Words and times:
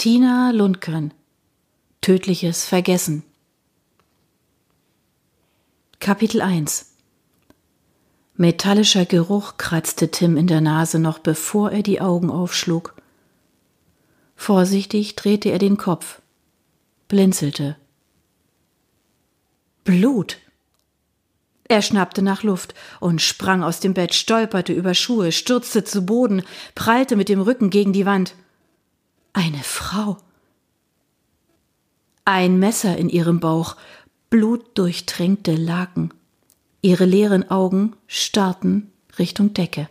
Tina 0.00 0.50
Lundgren 0.50 1.12
Tödliches 2.00 2.64
Vergessen 2.64 3.22
Kapitel 5.98 6.40
1 6.40 6.94
Metallischer 8.34 9.04
Geruch 9.04 9.58
kratzte 9.58 10.10
Tim 10.10 10.38
in 10.38 10.46
der 10.46 10.62
Nase 10.62 10.98
noch 10.98 11.18
bevor 11.18 11.72
er 11.72 11.82
die 11.82 12.00
Augen 12.00 12.30
aufschlug. 12.30 12.94
Vorsichtig 14.36 15.16
drehte 15.16 15.50
er 15.50 15.58
den 15.58 15.76
Kopf, 15.76 16.22
blinzelte. 17.08 17.76
Blut. 19.84 20.38
Er 21.64 21.82
schnappte 21.82 22.22
nach 22.22 22.42
Luft 22.42 22.72
und 23.00 23.20
sprang 23.20 23.62
aus 23.62 23.80
dem 23.80 23.92
Bett, 23.92 24.14
stolperte 24.14 24.72
über 24.72 24.94
Schuhe, 24.94 25.30
stürzte 25.30 25.84
zu 25.84 26.06
Boden, 26.06 26.42
prallte 26.74 27.16
mit 27.16 27.28
dem 27.28 27.42
Rücken 27.42 27.68
gegen 27.68 27.92
die 27.92 28.06
Wand. 28.06 28.34
Eine 29.32 29.62
Frau. 29.62 30.18
Ein 32.24 32.58
Messer 32.58 32.96
in 32.96 33.08
ihrem 33.08 33.40
Bauch, 33.40 33.76
blutdurchtränkte 34.28 35.54
Laken. 35.54 36.12
Ihre 36.82 37.04
leeren 37.04 37.50
Augen 37.50 37.96
starrten 38.06 38.90
Richtung 39.18 39.54
Decke. 39.54 39.88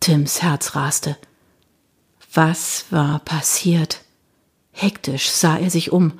Tims 0.00 0.42
Herz 0.42 0.74
raste. 0.74 1.16
Was 2.34 2.86
war 2.90 3.20
passiert? 3.20 4.00
Hektisch 4.72 5.30
sah 5.30 5.58
er 5.58 5.70
sich 5.70 5.92
um. 5.92 6.18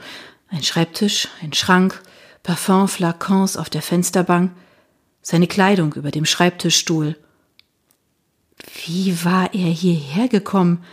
Ein 0.49 0.63
Schreibtisch, 0.63 1.29
ein 1.43 1.53
Schrank, 1.53 2.03
Parfumflakons 2.43 3.57
auf 3.57 3.71
der 3.71 3.83
Fensterbank, 3.83 4.53
seine 5.23 5.47
Kleidung 5.47 5.95
über 5.95 6.11
dem 6.11 6.27
Schreibtischstuhl. 6.27 7.17
Wie 8.85 9.25
war 9.25 9.55
er 9.55 9.71
hierher 9.71 10.29
gekommen? 10.29 10.85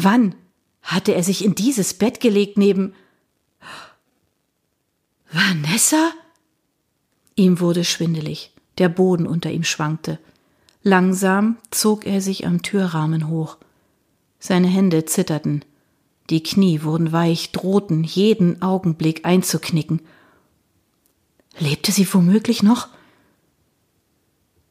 Wann 0.00 0.36
hatte 0.82 1.12
er 1.12 1.24
sich 1.24 1.44
in 1.44 1.56
dieses 1.56 1.92
Bett 1.94 2.20
gelegt 2.20 2.56
neben 2.56 2.94
Vanessa? 5.32 6.12
Ihm 7.34 7.58
wurde 7.58 7.84
schwindelig, 7.84 8.52
der 8.78 8.88
Boden 8.88 9.26
unter 9.26 9.50
ihm 9.50 9.64
schwankte. 9.64 10.20
Langsam 10.84 11.56
zog 11.72 12.06
er 12.06 12.20
sich 12.20 12.46
am 12.46 12.62
Türrahmen 12.62 13.28
hoch. 13.28 13.56
Seine 14.38 14.68
Hände 14.68 15.04
zitterten, 15.04 15.64
die 16.30 16.44
Knie 16.44 16.82
wurden 16.82 17.10
weich, 17.10 17.50
drohten 17.50 18.04
jeden 18.04 18.62
Augenblick 18.62 19.24
einzuknicken. 19.24 20.00
Lebte 21.58 21.90
sie 21.90 22.06
womöglich 22.14 22.62
noch? 22.62 22.88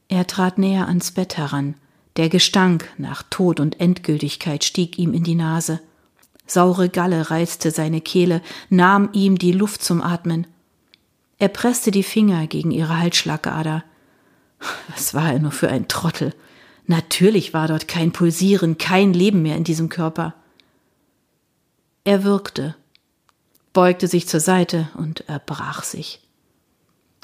Er 0.08 0.26
trat 0.26 0.58
näher 0.58 0.88
ans 0.88 1.12
Bett 1.12 1.36
heran. 1.36 1.76
Der 2.18 2.30
Gestank 2.30 2.90
nach 2.98 3.24
Tod 3.30 3.60
und 3.60 3.80
Endgültigkeit 3.80 4.64
stieg 4.64 4.98
ihm 4.98 5.14
in 5.14 5.24
die 5.24 5.36
Nase. 5.36 5.80
Saure 6.48 6.90
Galle 6.90 7.30
reizte 7.30 7.70
seine 7.70 8.02
Kehle, 8.02 8.42
nahm 8.70 9.10
ihm 9.14 9.38
die 9.38 9.52
Luft 9.52 9.84
zum 9.84 10.02
Atmen. 10.02 10.48
Er 11.38 11.50
presste 11.50 11.92
die 11.92 12.04
Finger 12.04 12.48
gegen 12.48 12.72
ihre 12.72 12.98
Halsschlagader. 12.98 13.84
Was 14.90 15.14
war 15.14 15.32
er 15.32 15.40
nur 15.40 15.52
für 15.52 15.70
ein 15.70 15.88
Trottel? 15.88 16.34
Natürlich 16.88 17.54
war 17.54 17.68
dort 17.68 17.88
kein 17.88 18.12
Pulsieren, 18.12 18.80
kein 18.80 19.14
Leben 19.14 19.44
mehr 19.44 19.56
in 19.56 19.64
diesem 19.64 19.90
Körper. 19.90 20.34
Er 22.04 22.24
würgte, 22.24 22.76
beugte 23.74 24.08
sich 24.08 24.28
zur 24.28 24.40
Seite 24.40 24.90
und 24.96 25.28
erbrach 25.30 25.84
sich. 25.84 26.27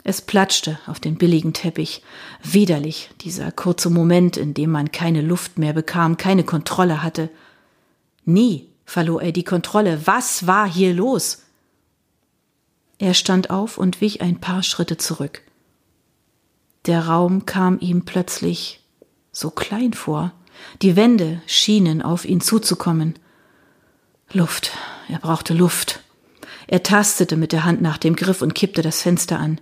Es 0.04 0.22
platschte 0.22 0.80
auf 0.86 1.00
den 1.00 1.16
billigen 1.16 1.54
Teppich. 1.54 2.04
Widerlich, 2.44 3.09
dieser 3.22 3.52
kurze 3.52 3.90
Moment, 3.90 4.36
in 4.36 4.54
dem 4.54 4.70
man 4.70 4.92
keine 4.92 5.22
Luft 5.22 5.58
mehr 5.58 5.73
bekam, 5.73 6.18
keine 6.18 6.44
Kontrolle 6.44 7.02
hatte. 7.02 7.30
Nie 8.26 8.68
verlor 8.86 9.22
er 9.22 9.31
die 9.31 9.46
Kontrolle. 9.46 10.06
Was 10.06 10.46
war 10.46 10.70
hier 10.70 10.94
los? 10.94 11.44
Er 13.00 13.14
stand 13.14 13.50
auf 13.50 13.78
und 13.78 14.02
wich 14.02 14.22
ein 14.22 14.40
paar 14.40 14.62
Schritte 14.62 14.98
zurück. 14.98 15.42
Der 16.85 17.08
Raum 17.08 17.46
kam 17.46 17.80
ihm 17.80 18.03
plötzlich 18.03 18.81
so 19.31 19.50
klein 19.52 19.94
vor. 19.94 20.34
Die 20.81 20.96
Wände 20.97 21.41
schienen 21.47 22.02
auf 22.02 22.25
ihn 22.25 22.41
zuzukommen. 22.41 23.18
Luft, 24.34 24.72
er 25.08 25.20
brauchte 25.20 25.53
Luft. 25.53 26.02
Er 26.68 26.84
tastete 26.84 27.38
mit 27.38 27.52
der 27.52 27.64
Hand 27.64 27.81
nach 27.81 27.97
dem 27.97 28.16
Griff 28.16 28.41
und 28.41 28.53
kippte 28.53 28.81
das 28.81 29.02
Fenster 29.02 29.40
an. 29.40 29.59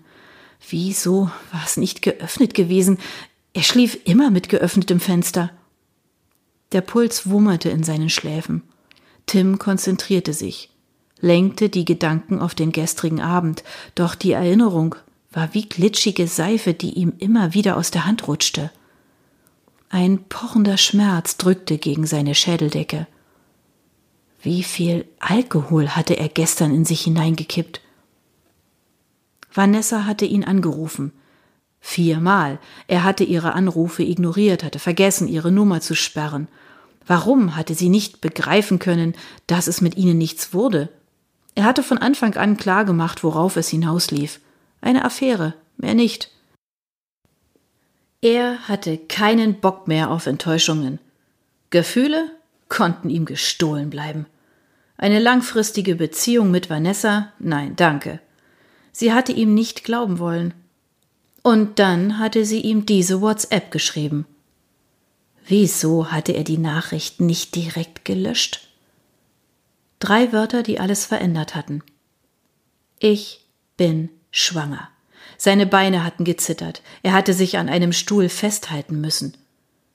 Wieso 0.70 1.30
war 1.52 1.64
es 1.66 1.78
nicht 1.78 2.02
geöffnet 2.02 2.54
gewesen? 2.54 2.98
Er 3.54 3.64
schlief 3.64 3.98
immer 4.06 4.30
mit 4.32 4.50
geöffnetem 4.50 5.00
Fenster. 5.00 5.52
Der 6.72 6.82
Puls 6.82 7.30
wummerte 7.30 7.70
in 7.70 7.84
seinen 7.84 8.10
Schläfen. 8.10 8.64
Tim 9.26 9.60
konzentrierte 9.60 10.34
sich, 10.34 10.70
lenkte 11.20 11.70
die 11.70 11.86
Gedanken 11.86 12.40
auf 12.40 12.56
den 12.56 12.72
gestrigen 12.72 13.20
Abend, 13.20 13.64
doch 13.96 14.16
die 14.16 14.32
Erinnerung 14.32 14.96
war 15.32 15.54
wie 15.54 15.68
glitschige 15.68 16.28
Seife, 16.28 16.74
die 16.74 16.92
ihm 16.92 17.14
immer 17.18 17.54
wieder 17.54 17.78
aus 17.78 17.92
der 17.92 18.06
Hand 18.06 18.28
rutschte. 18.28 18.72
Ein 19.90 20.24
pochender 20.24 20.78
Schmerz 20.78 21.36
drückte 21.38 21.78
gegen 21.78 22.06
seine 22.06 22.36
Schädeldecke. 22.36 23.08
Wie 24.42 24.64
viel 24.64 25.06
Alkohol 25.20 25.90
hatte 25.90 26.18
er 26.18 26.30
gestern 26.30 26.74
in 26.74 26.86
sich 26.86 27.02
hineingekippt? 27.02 27.81
Vanessa 29.54 30.06
hatte 30.06 30.26
ihn 30.26 30.44
angerufen. 30.44 31.12
Viermal. 31.80 32.60
Er 32.88 33.04
hatte 33.04 33.24
ihre 33.24 33.54
Anrufe 33.54 34.04
ignoriert, 34.04 34.64
hatte 34.64 34.80
vergessen, 34.80 35.28
ihre 35.28 35.52
Nummer 35.52 35.82
zu 35.82 35.96
sperren. 35.96 36.48
Warum 37.06 37.56
hatte 37.56 37.74
sie 37.74 37.90
nicht 37.90 38.22
begreifen 38.22 38.80
können, 38.80 39.16
dass 39.48 39.68
es 39.68 39.82
mit 39.82 39.98
ihnen 39.98 40.18
nichts 40.18 40.54
wurde? 40.54 40.90
Er 41.56 41.64
hatte 41.66 41.84
von 41.84 41.98
Anfang 41.98 42.36
an 42.36 42.56
klargemacht, 42.56 43.24
worauf 43.24 43.58
es 43.58 43.70
hinauslief. 43.70 44.40
Eine 44.80 45.04
Affäre, 45.04 45.56
mehr 45.78 45.96
nicht. 45.96 46.32
Er 48.22 48.68
hatte 48.68 48.98
keinen 48.98 49.60
Bock 49.60 49.88
mehr 49.88 50.12
auf 50.12 50.28
Enttäuschungen. 50.28 51.00
Gefühle 51.72 52.30
konnten 52.70 53.10
ihm 53.10 53.26
gestohlen 53.26 53.90
bleiben. 53.90 54.28
Eine 54.98 55.20
langfristige 55.20 55.96
Beziehung 55.96 56.52
mit 56.52 56.70
Vanessa? 56.70 57.34
Nein, 57.40 57.76
danke. 57.76 58.20
Sie 58.92 59.14
hatte 59.14 59.32
ihm 59.32 59.54
nicht 59.54 59.84
glauben 59.84 60.20
wollen. 60.20 60.54
Und 61.44 61.80
dann 61.80 62.20
hatte 62.20 62.46
sie 62.46 62.62
ihm 62.62 62.86
diese 62.86 63.22
WhatsApp 63.22 63.72
geschrieben. 63.72 64.26
Wieso 65.48 66.12
hatte 66.12 66.34
er 66.34 66.44
die 66.44 66.58
Nachricht 66.58 67.20
nicht 67.20 67.56
direkt 67.56 68.06
gelöscht? 68.06 68.70
Drei 70.00 70.32
Wörter, 70.32 70.64
die 70.64 70.80
alles 70.80 71.06
verändert 71.06 71.56
hatten. 71.56 71.84
Ich 73.00 73.46
bin 73.78 74.10
schwanger. 74.32 74.90
Seine 75.38 75.66
Beine 75.66 76.04
hatten 76.04 76.24
gezittert. 76.24 76.82
Er 77.02 77.14
hatte 77.14 77.34
sich 77.34 77.58
an 77.58 77.70
einem 77.70 77.94
Stuhl 77.94 78.30
festhalten 78.30 79.02
müssen. 79.02 79.36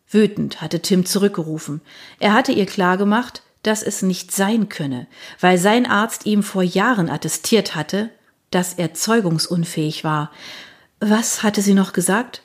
Wütend 0.08 0.60
hatte 0.60 0.80
Tim 0.80 1.06
zurückgerufen. 1.06 1.80
Er 2.18 2.32
hatte 2.32 2.52
ihr 2.52 2.66
klargemacht, 2.66 3.42
dass 3.62 3.82
es 3.82 4.02
nicht 4.02 4.32
sein 4.32 4.68
könne, 4.68 5.06
weil 5.40 5.58
sein 5.58 5.86
Arzt 5.86 6.26
ihm 6.26 6.42
vor 6.42 6.62
Jahren 6.62 7.10
attestiert 7.10 7.74
hatte, 7.74 8.10
dass 8.50 8.74
er 8.74 8.94
zeugungsunfähig 8.94 10.04
war. 10.04 10.30
Was 11.00 11.42
hatte 11.42 11.62
sie 11.62 11.74
noch 11.74 11.92
gesagt? 11.92 12.42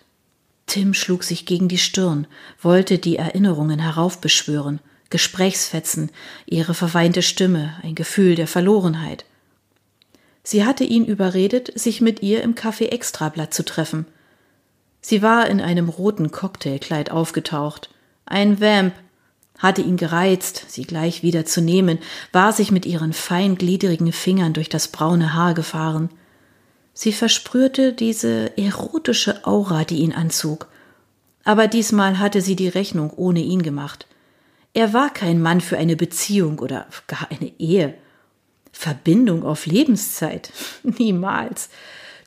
Tim 0.68 0.94
schlug 0.94 1.24
sich 1.24 1.46
gegen 1.46 1.68
die 1.68 1.78
Stirn, 1.78 2.28
wollte 2.62 2.98
die 2.98 3.18
Erinnerungen 3.18 3.80
heraufbeschwören, 3.80 4.80
Gesprächsfetzen, 5.10 6.12
ihre 6.46 6.74
verweinte 6.74 7.22
Stimme, 7.22 7.76
ein 7.84 7.96
Gefühl 7.96 8.36
der 8.36 8.48
Verlorenheit. 8.48 9.26
Sie 10.44 10.66
hatte 10.66 10.84
ihn 10.84 11.06
überredet, 11.06 11.78
sich 11.80 12.02
mit 12.02 12.22
ihr 12.22 12.42
im 12.42 12.56
Café 12.56 12.88
Extrablatt 12.88 13.54
zu 13.54 13.64
treffen. 13.64 14.06
Sie 15.02 15.22
war 15.22 15.48
in 15.48 15.62
einem 15.62 15.90
roten 15.90 16.32
Cocktailkleid 16.32 17.12
aufgetaucht. 17.12 17.90
Ein 18.26 18.62
Vamp 18.62 18.94
hatte 19.62 19.82
ihn 19.82 19.96
gereizt, 19.96 20.66
sie 20.68 20.84
gleich 20.84 21.22
wieder 21.22 21.46
zu 21.46 21.62
nehmen, 21.62 22.00
war 22.32 22.52
sich 22.52 22.72
mit 22.72 22.86
ihren 22.86 23.14
feingliedrigen 23.14 24.12
Fingern 24.12 24.54
durch 24.54 24.70
das 24.70 24.88
braune 24.88 25.34
Haar 25.36 25.54
gefahren. 25.54 26.10
Sie 26.94 27.14
versprühte 27.14 27.94
diese 27.94 28.58
erotische 28.58 29.46
Aura, 29.46 29.84
die 29.84 30.00
ihn 30.00 30.14
anzog. 30.14 30.68
Aber 31.44 31.68
diesmal 31.68 32.20
hatte 32.20 32.42
sie 32.42 32.56
die 32.56 32.68
Rechnung 32.68 33.12
ohne 33.12 33.40
ihn 33.40 33.62
gemacht. 33.62 34.08
Er 34.74 34.94
war 34.94 35.12
kein 35.12 35.42
Mann 35.42 35.62
für 35.62 35.78
eine 35.78 35.96
Beziehung 35.96 36.60
oder 36.60 36.88
gar 37.08 37.28
eine 37.30 37.52
Ehe. 37.60 37.94
Verbindung 38.72 39.44
auf 39.44 39.66
Lebenszeit? 39.66 40.52
Niemals. 40.84 41.70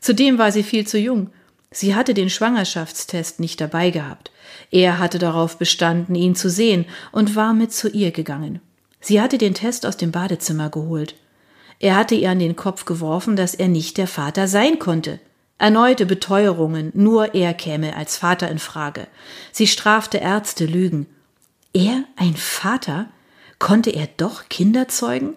Zudem 0.01 0.39
war 0.39 0.53
sie 0.53 0.63
viel 0.63 0.87
zu 0.87 0.99
jung. 0.99 1.31
Sie 1.75 1.97
hatte 1.97 2.15
den 2.15 2.31
Schwangerschaftstest 2.31 3.41
nicht 3.41 3.61
dabei 3.61 3.91
gehabt. 3.91 4.31
Er 4.71 5.01
hatte 5.01 5.19
darauf 5.19 5.59
bestanden, 5.59 6.15
ihn 6.15 6.37
zu 6.37 6.49
sehen 6.49 6.87
und 7.11 7.35
war 7.35 7.53
mit 7.53 7.73
zu 7.73 7.89
ihr 7.89 8.13
gegangen. 8.13 8.61
Sie 9.01 9.21
hatte 9.21 9.39
den 9.39 9.55
Test 9.55 9.85
aus 9.85 9.97
dem 9.97 10.13
Badezimmer 10.13 10.71
geholt. 10.71 11.17
Er 11.81 11.97
hatte 11.97 12.15
ihr 12.15 12.31
an 12.31 12.39
den 12.39 12.55
Kopf 12.55 12.85
geworfen, 12.85 13.35
dass 13.35 13.55
er 13.55 13.67
nicht 13.67 13.99
der 13.99 14.07
Vater 14.07 14.47
sein 14.47 14.79
konnte. 14.79 15.19
Erneute 15.59 16.07
Beteuerungen, 16.07 16.93
nur 16.95 17.35
er 17.35 17.55
käme 17.55 17.97
als 17.97 18.17
Vater 18.17 18.49
in 18.49 18.61
Frage. 18.61 19.09
Sie 19.51 19.67
strafte 19.67 20.19
Ärzte 20.19 20.67
Lügen. 20.67 21.07
Er 21.73 22.05
ein 22.15 22.37
Vater? 22.37 23.09
Konnte 23.59 23.91
er 23.91 24.09
doch 24.17 24.49
Kinder 24.49 24.87
zeugen? 24.87 25.35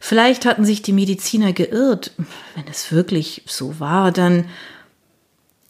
Vielleicht 0.00 0.46
hatten 0.46 0.64
sich 0.64 0.82
die 0.82 0.92
Mediziner 0.92 1.52
geirrt. 1.52 2.10
Wenn 2.56 2.66
es 2.68 2.90
wirklich 2.90 3.42
so 3.46 3.78
war, 3.78 4.10
dann. 4.10 4.46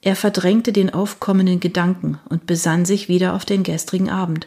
Er 0.03 0.17
verdrängte 0.17 0.73
den 0.73 0.91
aufkommenden 0.91 1.61
Gedanken 1.61 2.19
und 2.29 2.47
besann 2.47 2.85
sich 2.85 3.09
wieder 3.09 3.35
auf 3.35 3.45
den 3.45 3.63
gestrigen 3.63 4.09
Abend. 4.09 4.47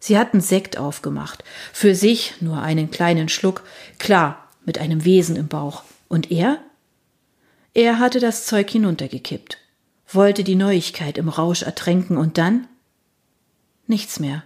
Sie 0.00 0.18
hatten 0.18 0.40
Sekt 0.40 0.78
aufgemacht, 0.78 1.44
für 1.72 1.94
sich 1.94 2.34
nur 2.40 2.60
einen 2.60 2.90
kleinen 2.90 3.28
Schluck, 3.28 3.62
klar, 3.98 4.48
mit 4.64 4.78
einem 4.78 5.04
Wesen 5.04 5.36
im 5.36 5.48
Bauch. 5.48 5.84
Und 6.08 6.30
er? 6.30 6.58
Er 7.74 7.98
hatte 7.98 8.18
das 8.18 8.46
Zeug 8.46 8.68
hinuntergekippt, 8.70 9.58
wollte 10.08 10.42
die 10.42 10.56
Neuigkeit 10.56 11.18
im 11.18 11.28
Rausch 11.28 11.62
ertränken 11.62 12.16
und 12.16 12.38
dann? 12.38 12.66
Nichts 13.86 14.18
mehr. 14.18 14.42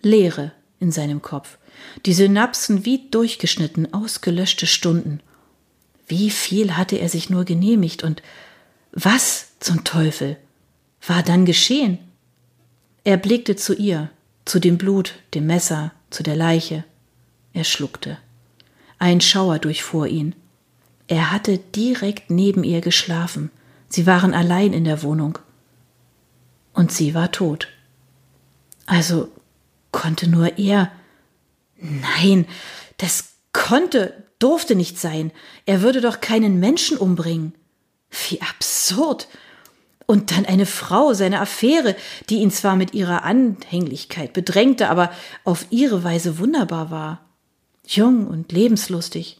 Leere 0.00 0.52
in 0.80 0.92
seinem 0.92 1.20
Kopf, 1.20 1.58
die 2.06 2.14
Synapsen 2.14 2.84
wie 2.84 3.08
durchgeschnitten, 3.10 3.92
ausgelöschte 3.92 4.66
Stunden. 4.66 5.20
Wie 6.06 6.30
viel 6.30 6.76
hatte 6.76 6.96
er 6.96 7.08
sich 7.08 7.28
nur 7.28 7.44
genehmigt 7.44 8.04
und 8.04 8.22
was 8.92 9.58
zum 9.60 9.84
Teufel 9.84 10.36
war 11.06 11.22
dann 11.22 11.44
geschehen? 11.44 11.98
Er 13.04 13.16
blickte 13.16 13.56
zu 13.56 13.74
ihr, 13.74 14.10
zu 14.44 14.58
dem 14.58 14.78
Blut, 14.78 15.14
dem 15.34 15.46
Messer, 15.46 15.92
zu 16.10 16.22
der 16.22 16.36
Leiche. 16.36 16.84
Er 17.52 17.64
schluckte. 17.64 18.18
Ein 18.98 19.20
Schauer 19.20 19.58
durchfuhr 19.58 20.06
ihn. 20.06 20.34
Er 21.06 21.30
hatte 21.30 21.58
direkt 21.58 22.30
neben 22.30 22.64
ihr 22.64 22.80
geschlafen. 22.80 23.50
Sie 23.88 24.06
waren 24.06 24.34
allein 24.34 24.72
in 24.72 24.84
der 24.84 25.02
Wohnung. 25.02 25.38
Und 26.74 26.92
sie 26.92 27.14
war 27.14 27.32
tot. 27.32 27.68
Also 28.86 29.30
konnte 29.92 30.28
nur 30.28 30.58
er. 30.58 30.92
Nein, 31.78 32.46
das 32.98 33.30
konnte, 33.52 34.24
durfte 34.38 34.74
nicht 34.74 34.98
sein. 34.98 35.32
Er 35.66 35.82
würde 35.82 36.00
doch 36.00 36.20
keinen 36.20 36.60
Menschen 36.60 36.98
umbringen. 36.98 37.54
Wie 38.10 38.40
absurd. 38.40 39.28
Und 40.06 40.30
dann 40.30 40.46
eine 40.46 40.66
Frau, 40.66 41.12
seine 41.12 41.40
Affäre, 41.40 41.94
die 42.30 42.36
ihn 42.38 42.50
zwar 42.50 42.76
mit 42.76 42.94
ihrer 42.94 43.24
Anhänglichkeit 43.24 44.32
bedrängte, 44.32 44.88
aber 44.88 45.12
auf 45.44 45.66
ihre 45.70 46.02
Weise 46.02 46.38
wunderbar 46.38 46.90
war. 46.90 47.24
Jung 47.86 48.26
und 48.26 48.52
lebenslustig. 48.52 49.38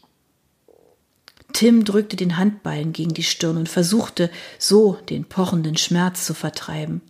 Tim 1.53 1.83
drückte 1.83 2.15
den 2.15 2.37
Handballen 2.37 2.93
gegen 2.93 3.13
die 3.13 3.23
Stirn 3.23 3.57
und 3.57 3.69
versuchte, 3.69 4.29
so 4.59 4.93
den 5.09 5.25
pochenden 5.25 5.77
Schmerz 5.77 6.25
zu 6.25 6.33
vertreiben. 6.33 7.01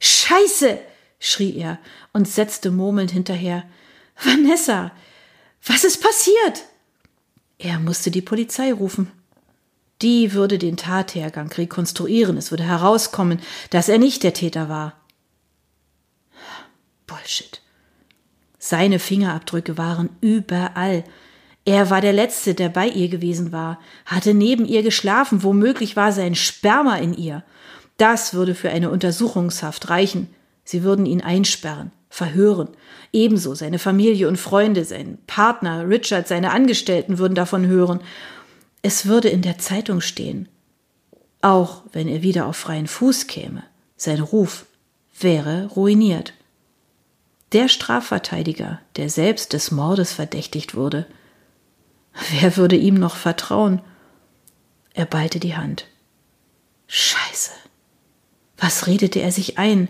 Scheiße! 0.00 0.78
schrie 1.20 1.56
er 1.56 1.78
und 2.12 2.28
setzte 2.28 2.70
murmelnd 2.70 3.10
hinterher. 3.10 3.64
Vanessa! 4.22 4.92
Was 5.64 5.84
ist 5.84 6.02
passiert? 6.02 6.64
Er 7.58 7.78
musste 7.78 8.10
die 8.10 8.22
Polizei 8.22 8.72
rufen. 8.72 9.10
Die 10.02 10.32
würde 10.32 10.58
den 10.58 10.76
Tathergang 10.76 11.50
rekonstruieren. 11.52 12.36
Es 12.36 12.50
würde 12.50 12.64
herauskommen, 12.64 13.40
dass 13.70 13.88
er 13.88 13.98
nicht 13.98 14.22
der 14.22 14.34
Täter 14.34 14.68
war. 14.68 14.94
Bullshit. 17.06 17.60
Seine 18.58 18.98
Fingerabdrücke 18.98 19.78
waren 19.78 20.10
überall. 20.20 21.04
Er 21.64 21.90
war 21.90 22.00
der 22.00 22.12
Letzte, 22.12 22.54
der 22.54 22.68
bei 22.68 22.88
ihr 22.88 23.08
gewesen 23.08 23.52
war, 23.52 23.78
hatte 24.06 24.34
neben 24.34 24.64
ihr 24.64 24.82
geschlafen, 24.82 25.42
womöglich 25.42 25.96
war 25.96 26.12
sein 26.12 26.34
Sperma 26.34 26.96
in 26.96 27.14
ihr. 27.14 27.44
Das 27.98 28.34
würde 28.34 28.54
für 28.54 28.70
eine 28.70 28.90
Untersuchungshaft 28.90 29.90
reichen. 29.90 30.28
Sie 30.64 30.82
würden 30.82 31.06
ihn 31.06 31.20
einsperren, 31.20 31.92
verhören. 32.08 32.68
Ebenso 33.12 33.54
seine 33.54 33.78
Familie 33.78 34.28
und 34.28 34.36
Freunde, 34.36 34.84
sein 34.84 35.18
Partner, 35.26 35.88
Richard, 35.88 36.28
seine 36.28 36.52
Angestellten 36.52 37.18
würden 37.18 37.34
davon 37.34 37.66
hören. 37.66 38.00
Es 38.82 39.06
würde 39.06 39.28
in 39.28 39.42
der 39.42 39.58
Zeitung 39.58 40.00
stehen. 40.00 40.48
Auch 41.40 41.82
wenn 41.92 42.08
er 42.08 42.22
wieder 42.22 42.46
auf 42.46 42.56
freien 42.56 42.86
Fuß 42.86 43.26
käme, 43.26 43.64
sein 43.96 44.20
Ruf 44.20 44.66
wäre 45.18 45.66
ruiniert. 45.66 46.32
Der 47.52 47.68
Strafverteidiger, 47.68 48.80
der 48.96 49.08
selbst 49.08 49.52
des 49.52 49.70
Mordes 49.70 50.12
verdächtigt 50.12 50.74
wurde, 50.74 51.06
wer 52.30 52.56
würde 52.56 52.76
ihm 52.76 52.94
noch 52.94 53.16
vertrauen? 53.16 53.80
Er 54.92 55.06
ballte 55.06 55.40
die 55.40 55.56
Hand. 55.56 55.86
Scheiße. 56.88 57.52
Was 58.58 58.86
redete 58.86 59.20
er 59.20 59.32
sich 59.32 59.58
ein? 59.58 59.88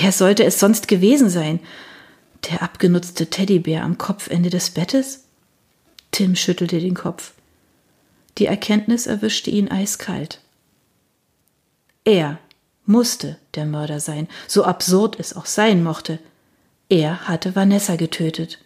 Wer 0.00 0.12
sollte 0.12 0.44
es 0.44 0.60
sonst 0.60 0.86
gewesen 0.86 1.30
sein? 1.30 1.60
Der 2.50 2.62
abgenutzte 2.62 3.28
Teddybär 3.28 3.82
am 3.82 3.98
Kopfende 3.98 4.50
des 4.50 4.70
Bettes? 4.70 5.25
Tim 6.16 6.34
schüttelte 6.34 6.80
den 6.80 6.94
Kopf. 6.94 7.34
Die 8.38 8.46
Erkenntnis 8.46 9.06
erwischte 9.06 9.50
ihn 9.50 9.70
eiskalt. 9.70 10.40
Er 12.04 12.38
musste 12.86 13.36
der 13.54 13.66
Mörder 13.66 14.00
sein, 14.00 14.26
so 14.48 14.64
absurd 14.64 15.20
es 15.20 15.36
auch 15.36 15.44
sein 15.44 15.82
mochte. 15.82 16.18
Er 16.88 17.28
hatte 17.28 17.54
Vanessa 17.54 17.96
getötet. 17.96 18.60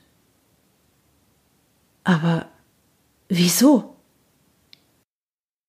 Aber 2.05 2.47
wieso? 3.29 3.90